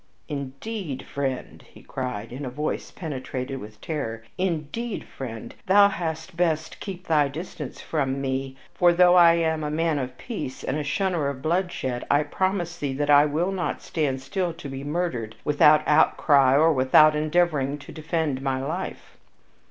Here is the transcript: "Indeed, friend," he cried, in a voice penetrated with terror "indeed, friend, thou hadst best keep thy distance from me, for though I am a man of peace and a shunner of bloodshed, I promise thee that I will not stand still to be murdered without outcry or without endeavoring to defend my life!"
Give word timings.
"Indeed, 0.27 1.03
friend," 1.05 1.63
he 1.71 1.83
cried, 1.83 2.33
in 2.33 2.43
a 2.43 2.49
voice 2.49 2.89
penetrated 2.89 3.59
with 3.59 3.79
terror 3.81 4.23
"indeed, 4.35 5.03
friend, 5.03 5.53
thou 5.67 5.89
hadst 5.89 6.35
best 6.35 6.79
keep 6.79 7.05
thy 7.05 7.27
distance 7.27 7.81
from 7.81 8.19
me, 8.19 8.57
for 8.73 8.93
though 8.93 9.13
I 9.13 9.33
am 9.35 9.63
a 9.63 9.69
man 9.69 9.99
of 9.99 10.17
peace 10.17 10.63
and 10.63 10.75
a 10.75 10.83
shunner 10.83 11.29
of 11.29 11.43
bloodshed, 11.43 12.03
I 12.09 12.23
promise 12.23 12.79
thee 12.79 12.93
that 12.93 13.11
I 13.11 13.27
will 13.27 13.51
not 13.51 13.83
stand 13.83 14.21
still 14.23 14.53
to 14.53 14.67
be 14.67 14.83
murdered 14.83 15.35
without 15.43 15.83
outcry 15.87 16.55
or 16.57 16.73
without 16.73 17.15
endeavoring 17.15 17.77
to 17.77 17.91
defend 17.91 18.41
my 18.41 18.59
life!" 18.59 19.17